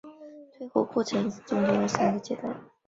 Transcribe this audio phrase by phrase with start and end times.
[0.57, 2.57] 退火过程中间会有三个阶段。